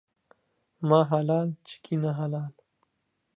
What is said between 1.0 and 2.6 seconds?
حلال، چکي نه حلال.